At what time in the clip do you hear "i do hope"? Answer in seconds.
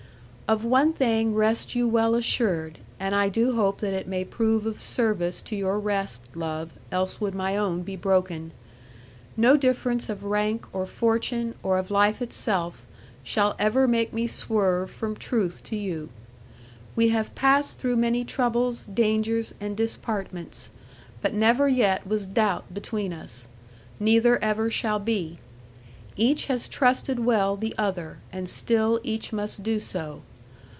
3.15-3.79